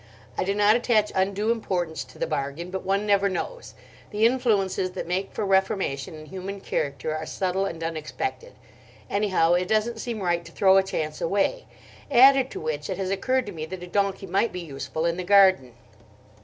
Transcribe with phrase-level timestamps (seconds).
[0.35, 3.75] I do not attach undue importance to the bargain, but one never knows.
[4.09, 8.53] The influences that make for reformation in human character are subtle and unexpected.
[9.11, 11.67] Anyhow, it doesn't seem right to throw a chance away.
[12.09, 15.17] Added to which, it has occurred to me that a donkey might be useful in
[15.17, 15.73] the garden."